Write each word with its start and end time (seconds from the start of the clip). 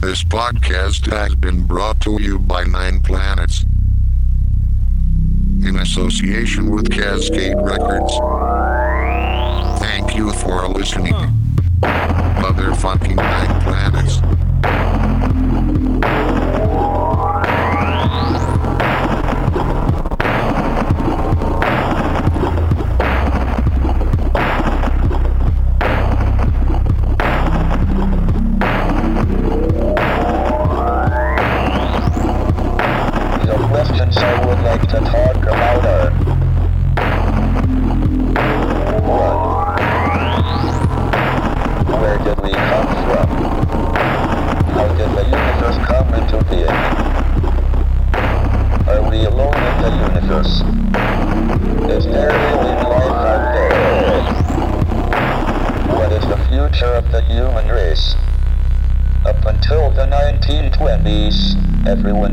This 0.00 0.24
podcast 0.24 1.06
has 1.12 1.34
been 1.34 1.66
brought 1.66 2.00
to 2.00 2.20
you 2.22 2.38
by 2.38 2.64
Nine 2.64 3.02
Planets 3.02 3.66
in 5.62 5.76
association 5.76 6.70
with 6.70 6.90
Cascade 6.90 7.56
Records. 7.60 8.14
Thank 9.78 10.16
you 10.16 10.32
for 10.32 10.66
listening. 10.68 11.12
Motherfucking 11.82 13.16
Nine 13.16 13.60
Planets. 13.62 14.39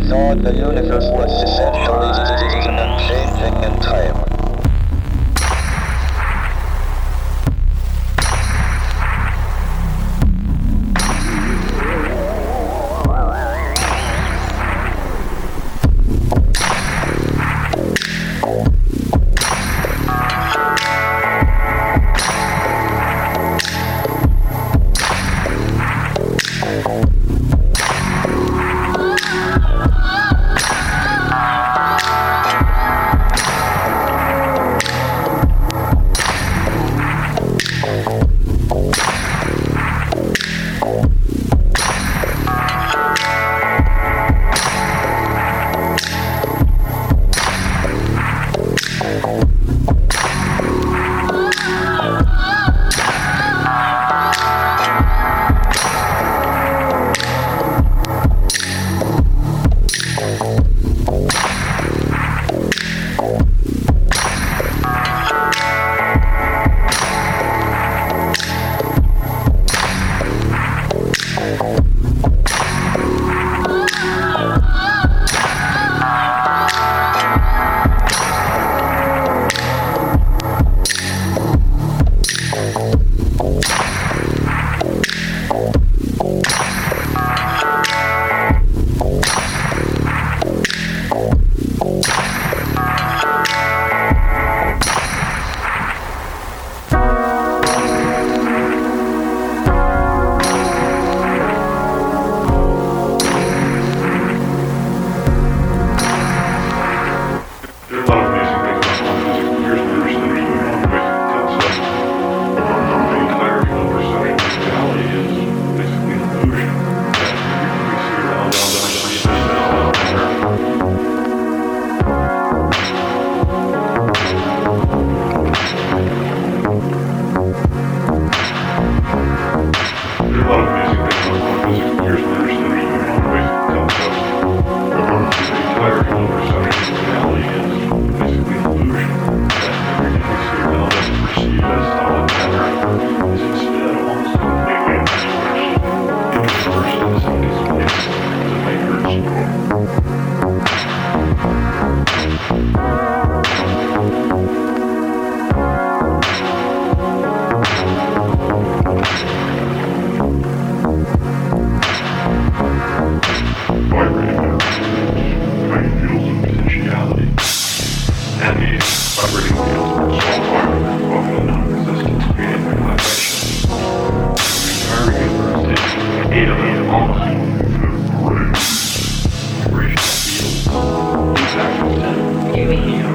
Everyone 0.10 0.42
the 0.42 0.54
universe 0.54 1.04
was 1.12 1.44
essentially 1.44 1.77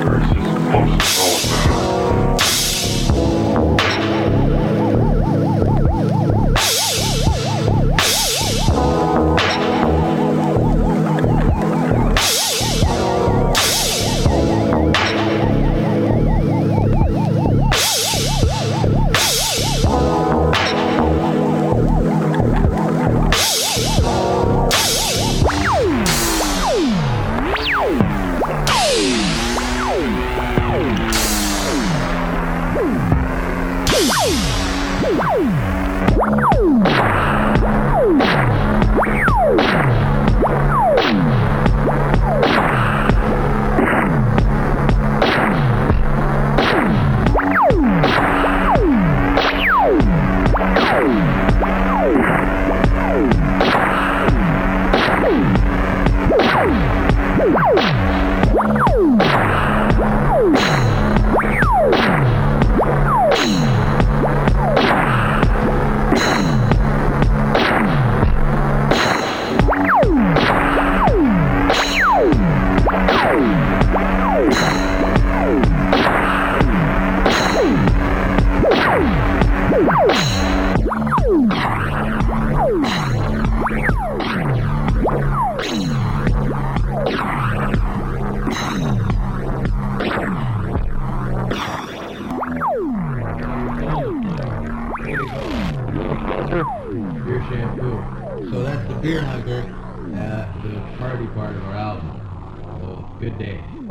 curses, 0.02 1.31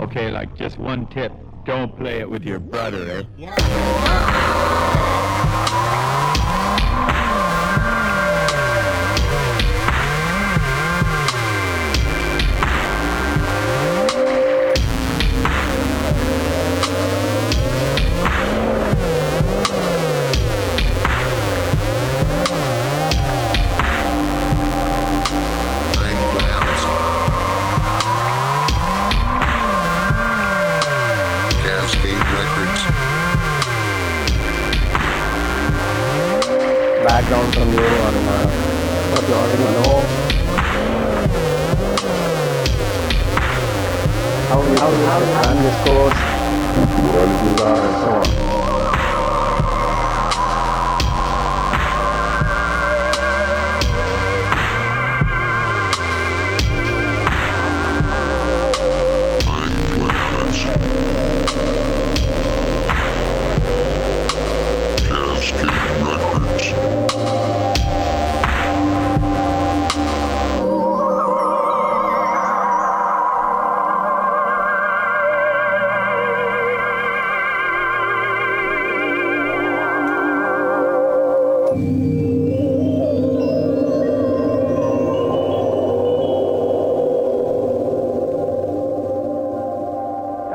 Okay, 0.02 0.32
like 0.32 0.56
just 0.56 0.80
one 0.80 1.06
tip. 1.08 1.32
Don't 1.64 1.96
play 1.96 2.20
it 2.20 2.30
with 2.30 2.44
your 2.44 2.60
brother, 2.60 3.24
eh? 3.40 3.48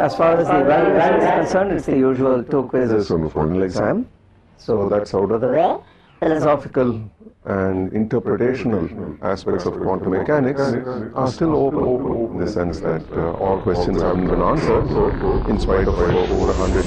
As 0.07 0.15
far 0.15 0.39
as 0.39 0.47
the 0.47 0.61
evaluation 0.61 1.15
is 1.21 1.31
concerned, 1.41 1.73
it's 1.73 1.87
the 1.87 1.97
usual 1.97 2.45
two 2.45 2.63
quizzes 2.69 3.11
on 3.11 3.23
the 3.23 3.29
final 3.29 3.61
exam. 3.65 4.07
So 4.57 4.89
that's 4.89 5.13
out 5.13 5.33
of 5.33 5.41
the 5.41 5.49
way. 5.49 5.79
Philosophical 6.21 7.11
and 7.45 7.91
interpretational 7.91 8.85
aspects 9.21 9.67
of 9.67 9.81
quantum 9.81 10.11
mechanics 10.11 10.61
are 10.61 11.33
still 11.33 11.57
open 11.57 12.35
in 12.35 12.39
the 12.39 12.47
sense 12.49 12.79
that 12.79 13.03
uh, 13.15 13.33
all 13.33 13.61
questions 13.61 14.01
haven't 14.01 14.29
been 14.29 14.43
answered 14.43 14.87
in 15.51 15.59
spite 15.59 15.89
of 15.89 15.99
over 15.99 16.53
100 16.53 16.85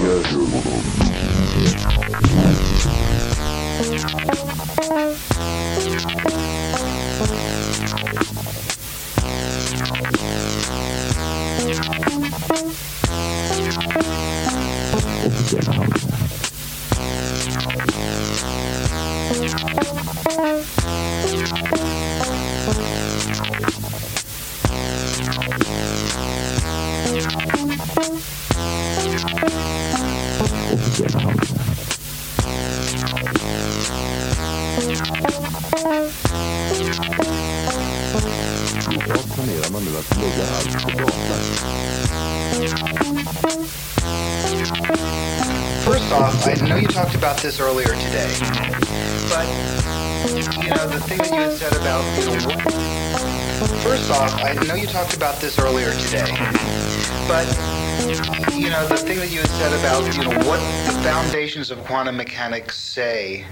years. 6.47 6.58
First 34.89 34.97
off, 46.11 46.47
I 46.47 46.55
know 46.67 46.75
you 46.77 46.87
talked 46.87 47.13
about 47.13 47.37
this 47.37 47.59
earlier 47.59 47.85
today, 47.85 48.33
but 49.29 49.45
you 50.57 50.69
know 50.71 50.87
the 50.87 50.99
thing 51.05 51.19
that 51.19 51.29
you 51.29 51.37
had 51.37 51.53
said 51.53 51.73
about 51.75 52.03
you 52.17 52.31
know. 52.31 52.49
First 53.83 54.09
off, 54.09 54.33
I 54.43 54.53
know 54.65 54.73
you 54.73 54.87
talked 54.87 55.15
about 55.15 55.39
this 55.39 55.59
earlier 55.59 55.93
today, 55.93 56.31
but 57.27 57.45
you 58.57 58.71
know 58.71 58.87
the 58.87 58.97
thing 58.97 59.19
that 59.19 59.29
you 59.29 59.41
had 59.41 59.49
said 59.49 59.71
about 59.79 60.17
you 60.17 60.23
know 60.23 60.35
what 60.47 60.59
the 60.87 60.99
foundations 61.03 61.69
of 61.69 61.77
quantum 61.85 62.17
mechanics 62.17 62.75
say 62.75 63.45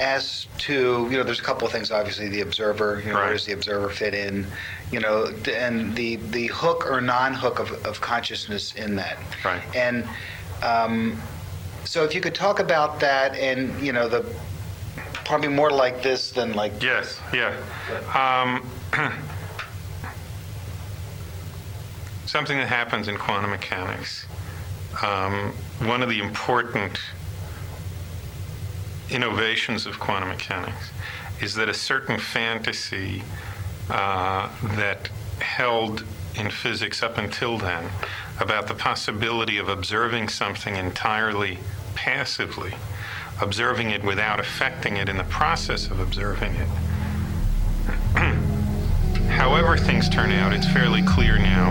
as 0.00 0.39
to 0.60 1.08
you 1.10 1.16
know 1.16 1.22
there's 1.22 1.40
a 1.40 1.42
couple 1.42 1.66
of 1.66 1.72
things 1.72 1.90
obviously 1.90 2.28
the 2.28 2.40
observer 2.42 3.00
you 3.04 3.08
know 3.12 3.16
where 3.18 3.32
does 3.32 3.46
the 3.46 3.52
observer 3.52 3.88
fit 3.88 4.14
in 4.14 4.46
you 4.92 5.00
know 5.00 5.26
and 5.54 5.94
the 5.96 6.16
the 6.16 6.46
hook 6.48 6.86
or 6.86 7.00
non-hook 7.00 7.58
of, 7.58 7.72
of 7.86 8.00
consciousness 8.00 8.74
in 8.74 8.96
that 8.96 9.18
Right. 9.44 9.62
and 9.74 10.06
um, 10.62 11.18
so 11.84 12.04
if 12.04 12.14
you 12.14 12.20
could 12.20 12.34
talk 12.34 12.60
about 12.60 13.00
that 13.00 13.34
and 13.36 13.80
you 13.84 13.92
know 13.92 14.08
the 14.08 14.24
probably 15.24 15.48
more 15.48 15.70
like 15.70 16.02
this 16.02 16.32
than 16.32 16.52
like 16.54 16.82
Yes, 16.82 17.20
yeah. 17.32 17.54
Um, 18.14 18.66
something 22.26 22.58
that 22.58 22.68
happens 22.68 23.08
in 23.08 23.16
quantum 23.16 23.50
mechanics. 23.50 24.26
Um, 25.02 25.52
one 25.80 26.02
of 26.02 26.08
the 26.08 26.20
important 26.20 26.98
innovations 29.10 29.86
of 29.86 29.98
quantum 29.98 30.28
mechanics 30.28 30.90
is 31.40 31.54
that 31.54 31.68
a 31.68 31.74
certain 31.74 32.18
fantasy 32.18 33.22
uh, 33.88 34.48
that 34.76 35.08
held 35.40 36.04
in 36.34 36.50
physics 36.50 37.02
up 37.02 37.18
until 37.18 37.58
then 37.58 37.90
about 38.38 38.68
the 38.68 38.74
possibility 38.74 39.58
of 39.58 39.68
observing 39.68 40.28
something 40.28 40.76
entirely 40.76 41.58
passively, 41.94 42.74
observing 43.40 43.90
it 43.90 44.02
without 44.04 44.38
affecting 44.40 44.96
it 44.96 45.08
in 45.08 45.16
the 45.16 45.24
process 45.24 45.90
of 45.90 45.98
observing 46.00 46.54
it. 46.54 46.68
However, 49.30 49.76
things 49.76 50.08
turn 50.08 50.30
out, 50.30 50.52
it's 50.52 50.66
fairly 50.66 51.02
clear 51.02 51.38
now 51.38 51.70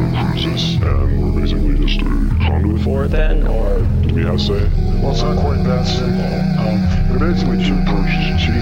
the 0.00 0.16
cruises, 0.16 0.74
and 0.76 1.34
we're 1.34 1.40
basically 1.40 1.86
just 1.86 2.02
uh, 2.02 2.06
a 2.06 2.38
conduit 2.38 2.82
for 2.82 3.04
it 3.04 3.08
then, 3.08 3.46
or 3.46 3.78
do 4.06 4.14
we 4.14 4.22
have 4.22 4.40
say? 4.40 4.68
Well, 5.02 5.12
it's 5.12 5.22
not 5.22 5.38
quite 5.38 5.62
that 5.64 5.86
simple. 5.86 6.24
Um, 6.58 6.78
are 7.12 7.18
basically 7.18 7.64
two 7.64 7.78
approaches 7.82 8.46
to 8.46 8.52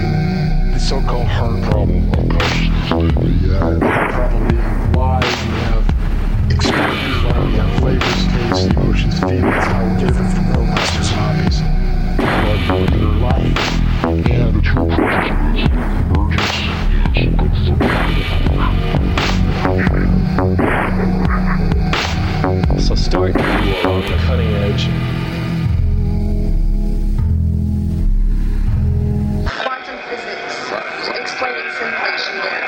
the 0.73 0.79
so-called 0.79 1.27
hard 1.27 1.63
problem 1.63 2.07
approach. 2.13 2.69
The 2.89 3.59
hard 3.59 3.79
problem 3.79 4.47
being 4.47 4.93
why 4.93 5.19
we 5.21 5.29
have 5.67 5.85
experiences, 6.51 7.23
why 7.23 7.45
we 7.45 7.53
have 7.53 7.79
flavors, 7.79 8.19
tastes, 8.33 8.65
emotions, 8.75 9.19
feelings, 9.19 9.65
how 9.65 9.83
we're 9.83 9.99
different 9.99 10.33
from 10.33 10.45
robots 10.53 10.97
or 10.97 11.03
zombies, 11.03 11.61
but 12.17 12.91
we're 12.91 13.15
life, 13.21 13.59
and 14.05 14.55
the 14.55 14.61
true 14.61 14.89
approach 14.91 15.27
to 15.27 15.33
this. 15.53 16.06
So 23.09 23.23
you 23.25 23.31
are 23.31 23.87
on 23.87 24.01
the 24.01 24.17
cutting 24.27 24.51
edge. 24.67 24.83
Quantum 29.63 29.97
physics. 30.09 30.55
Explain 31.15 31.55
it 31.55 31.71
simply. 31.79 32.11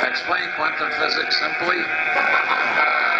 Explain 0.07 0.49
quantum 0.55 0.91
physics 0.97 1.35
simply. 1.39 1.79
Uh, 1.83 3.19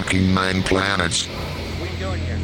Motherfucking 0.00 0.32
nine 0.32 0.62
planets. 0.62 1.26
What 1.28 1.88
are 1.88 1.92
you 1.92 1.98
doing 2.00 2.20
here? 2.24 2.38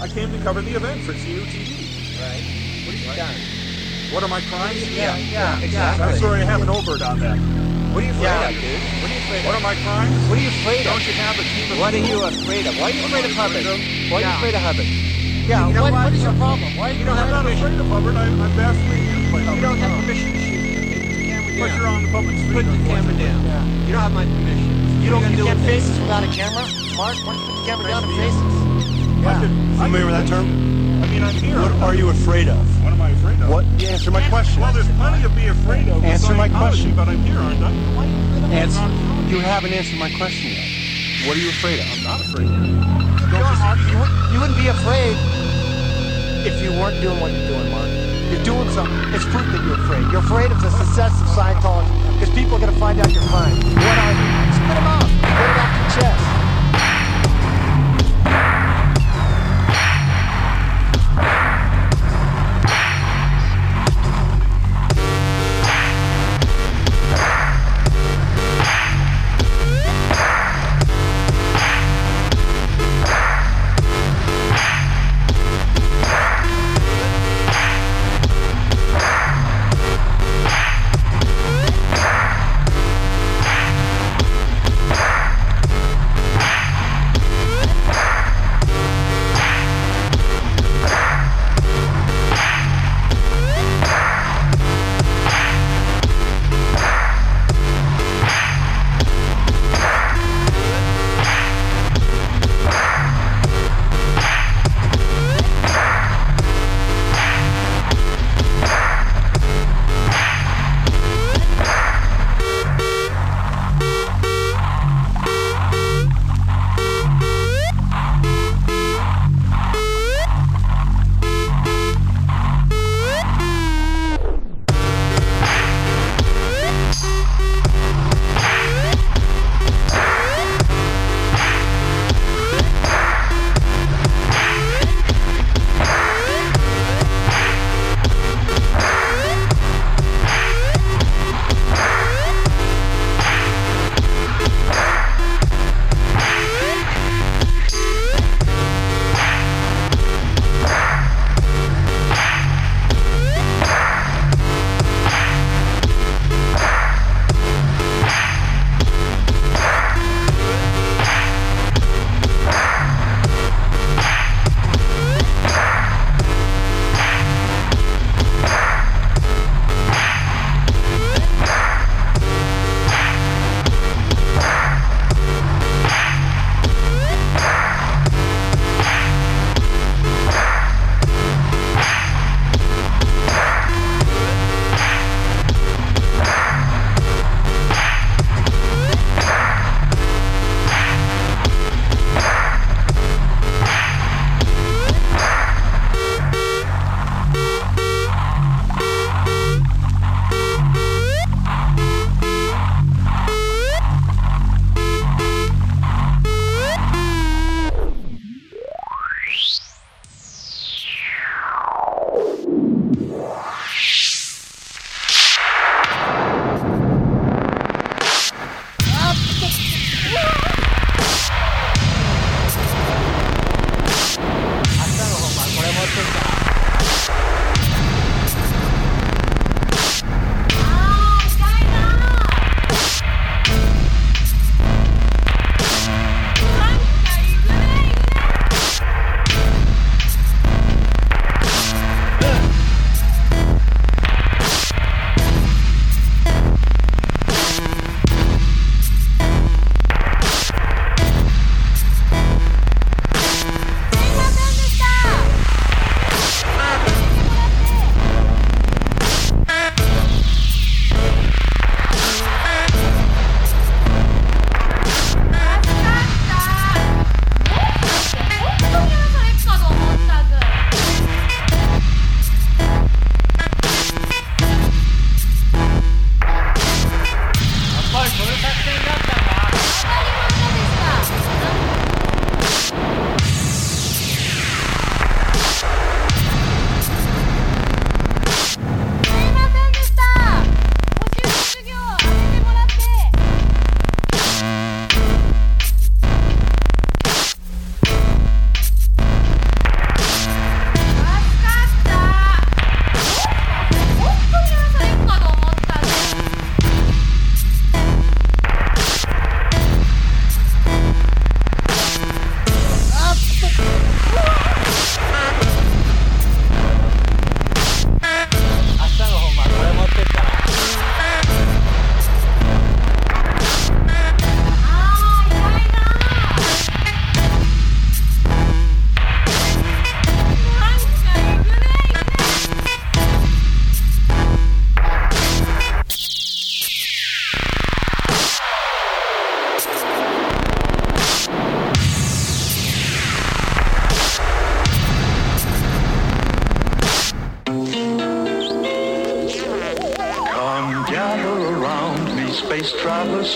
I 0.00 0.06
came 0.06 0.30
to 0.30 0.38
cover 0.46 0.62
the 0.62 0.74
event 0.78 1.02
for 1.02 1.10
CUTV. 1.12 2.22
Right. 2.22 2.44
What 2.86 2.94
have 2.94 3.02
you 3.02 3.14
done? 3.18 3.34
What 4.14 4.22
are 4.22 4.28
my 4.30 4.40
crimes? 4.46 4.78
Yeah, 4.94 5.16
yeah, 5.18 5.58
exactly. 5.58 6.04
I'm 6.06 6.16
sorry, 6.22 6.42
I 6.42 6.44
have 6.46 6.62
an 6.62 6.68
overt 6.70 7.02
on 7.02 7.18
that. 7.18 7.34
What 7.90 8.04
are 8.04 8.06
you 8.06 8.12
afraid 8.14 8.22
Yeah. 8.30 8.46
of, 8.46 8.54
dude? 8.54 8.78
What 9.02 9.10
are 9.10 9.14
you 9.14 9.20
afraid 9.26 9.40
of? 9.42 9.46
What 9.46 9.54
are 9.58 9.64
my 9.66 9.74
crimes? 9.82 10.28
What 10.30 10.38
are 10.38 10.42
you 10.46 10.48
afraid 10.54 10.86
of? 10.86 10.92
Don't 10.94 11.06
you 11.06 11.14
have 11.18 11.34
a 11.34 11.42
team 11.42 11.72
of 11.74 11.78
What 11.82 11.94
are 11.94 11.98
people? 11.98 12.10
you 12.14 12.22
afraid 12.22 12.66
of? 12.66 12.74
Why 12.78 12.86
are 12.86 12.94
you 12.94 13.04
afraid 13.10 13.24
of 13.26 13.32
Hubbard? 13.34 13.64
Why 13.66 13.74
are 13.74 14.22
you 14.22 14.34
afraid 14.38 14.54
of 14.54 14.62
Hubbard? 14.62 14.86
Yeah, 14.86 15.66
You 15.66 15.74
know 15.74 15.82
what, 15.82 15.92
what? 15.92 16.04
what 16.04 16.12
is 16.14 16.22
your 16.22 16.34
problem? 16.38 16.70
Why 16.78 16.90
You 16.94 16.98
you 17.00 17.04
don't 17.10 17.18
I'm 17.18 17.26
have 17.26 17.30
not 17.34 17.42
permission? 17.42 17.66
afraid 17.74 17.80
of 17.82 17.86
Hubbard. 17.90 18.14
I, 18.14 18.24
I'm 18.30 18.54
vastly 18.54 18.98
amused 19.02 19.32
by 19.34 19.40
You 19.50 19.60
don't 19.66 19.78
have 19.82 19.92
permission 19.98 20.30
to 20.30 20.38
shoot. 20.38 21.58
But 21.58 21.70
you're 21.74 21.86
on 21.90 22.02
the 22.06 22.10
public 22.14 22.36
street. 22.38 22.54
Put 22.54 22.66
the 22.70 22.78
camera 22.86 23.14
down. 23.18 23.40
You 23.86 23.92
don't 23.98 24.02
have 24.06 24.14
my 24.14 24.24
permission. 24.24 24.73
You 25.04 25.10
don't 25.10 25.30
you 25.30 25.36
do 25.36 25.44
can't 25.44 25.60
it. 25.60 25.66
face 25.68 25.84
us 25.90 25.98
without 26.00 26.24
a 26.24 26.30
camera? 26.32 26.64
Mark, 26.96 27.16
why 27.28 27.36
don't 27.36 27.40
you 27.40 27.46
put 27.46 27.56
the 27.60 27.66
camera 27.68 27.86
down 27.92 28.02
and 28.04 28.12
face 28.16 28.32
us? 28.40 28.56
I 29.28 29.32
could, 29.40 29.52
Familiar 29.76 30.06
with 30.08 30.16
that 30.16 30.28
term? 30.28 30.46
I 31.02 31.06
mean, 31.12 31.22
I'm 31.22 31.34
here. 31.36 31.60
What 31.60 31.72
are 31.82 31.94
you 31.94 32.08
afraid 32.08 32.48
of? 32.48 32.60
What 32.82 32.92
am 32.92 33.02
I 33.02 33.10
afraid 33.10 33.40
of? 33.40 33.50
What? 33.50 33.64
Answer 33.84 34.10
my 34.10 34.26
question. 34.28 34.62
Well, 34.62 34.72
there's 34.72 34.88
plenty 34.96 35.22
to 35.22 35.28
be 35.36 35.46
afraid 35.46 35.88
of. 35.88 36.02
Answer 36.04 36.34
my 36.34 36.48
question. 36.48 36.96
But 36.96 37.08
I'm 37.08 37.20
here, 37.22 37.36
aren't 37.38 37.60
I? 37.62 37.72
Answer. 38.56 38.80
You 39.28 39.40
haven't 39.40 39.72
answered 39.72 39.98
my 39.98 40.08
question 40.16 40.50
yet. 40.56 41.28
What 41.28 41.36
are 41.36 41.40
you 41.40 41.50
afraid 41.50 41.80
of? 41.80 41.86
I'm 41.92 42.04
not 42.04 42.20
afraid. 42.24 42.48
You, 42.48 43.28
know, 43.28 43.56
Mark, 43.60 43.78
you, 43.84 43.96
wouldn't- 44.00 44.32
you 44.32 44.38
wouldn't 44.40 44.58
be 44.60 44.68
afraid 44.68 45.16
if 46.48 46.54
you 46.64 46.70
weren't 46.80 47.00
doing 47.00 47.18
what 47.20 47.32
you're 47.32 47.48
doing, 47.48 47.68
Mark. 47.72 47.88
You're 48.32 48.44
doing 48.44 48.68
something. 48.72 48.96
It's 49.12 49.24
proof 49.28 49.44
that 49.52 49.60
you're 49.64 49.80
afraid. 49.84 50.04
You're 50.12 50.24
afraid 50.24 50.50
of 50.50 50.60
the 50.64 50.70
success 50.70 51.12
of 51.20 51.28
Scientology 51.36 51.92
because 52.16 52.30
people 52.34 52.56
are 52.56 52.60
going 52.60 52.72
to 52.72 52.80
find 52.80 53.00
out 53.00 53.10
your 53.12 53.22
crimes. 53.28 53.60
What 53.64 53.98
are 54.00 54.12
you? 54.16 54.53
Them 55.34 55.56
it 55.56 55.73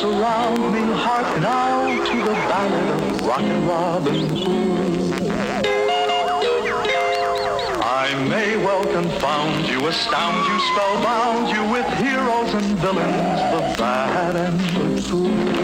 surround 0.00 0.72
me, 0.72 0.80
hark 0.94 1.26
now 1.42 1.88
to 2.04 2.18
the 2.22 2.32
ballad 2.46 2.88
of 3.02 3.26
Rocket 3.26 3.60
Robin 3.66 4.28
Hood. 4.28 5.12
I 7.82 8.14
may 8.28 8.56
well 8.58 8.84
confound 8.84 9.66
you, 9.68 9.88
astound 9.88 10.46
you, 10.46 10.56
spellbound 10.70 11.48
you 11.50 11.62
with 11.72 11.86
heroes 11.98 12.54
and 12.54 12.78
villains, 12.78 13.40
the 13.52 13.74
bad 13.76 14.36
and 14.36 14.60
the 14.60 15.00
good. 15.10 15.58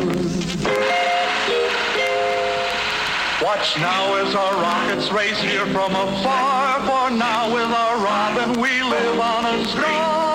Watch 3.40 3.78
now 3.78 4.16
as 4.16 4.34
our 4.34 4.54
rockets 4.54 5.12
race 5.12 5.40
here 5.40 5.66
from 5.66 5.92
afar, 5.94 6.80
for 6.80 7.10
now 7.16 7.54
with 7.54 7.70
our 7.70 7.98
Robin 8.02 8.60
we 8.60 8.82
live 8.82 9.20
on 9.20 9.46
a 9.46 9.64
star. 9.68 10.33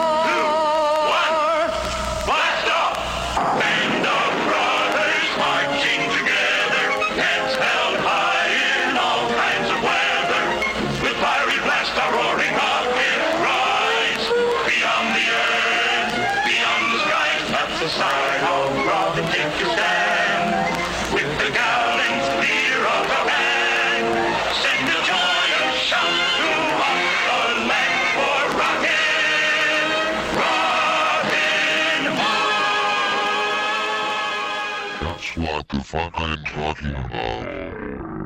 Fuck 35.90 36.20
I'm 36.20 36.46
talking 36.46 36.92
about. 36.92 38.19